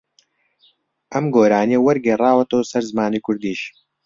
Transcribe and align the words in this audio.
ئەم 1.13 1.25
گۆرانییە 1.35 1.79
وەرگێڕاوەتەوە 1.85 2.69
سەر 2.71 2.83
زمانی 2.89 3.23
کوردیش 3.25 3.61